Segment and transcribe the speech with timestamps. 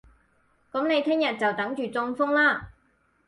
[0.71, 2.71] 噉你聽日就等住中風啦